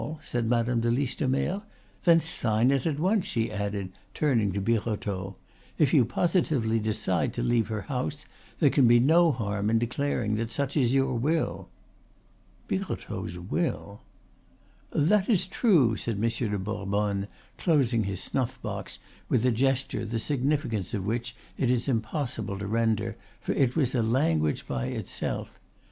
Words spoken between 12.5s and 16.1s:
Birotteau's will! "That is true,"